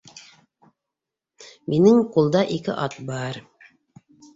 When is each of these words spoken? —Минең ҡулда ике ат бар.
—Минең 1.75 2.03
ҡулда 2.19 2.45
ике 2.59 2.81
ат 2.89 3.01
бар. 3.15 3.45